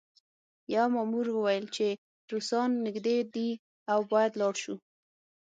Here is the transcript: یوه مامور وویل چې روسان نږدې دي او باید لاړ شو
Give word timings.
یوه 0.73 0.87
مامور 0.93 1.27
وویل 1.31 1.65
چې 1.75 1.87
روسان 2.31 2.69
نږدې 2.85 3.17
دي 3.35 3.49
او 3.91 3.99
باید 4.11 4.33
لاړ 4.41 4.53
شو 4.63 4.75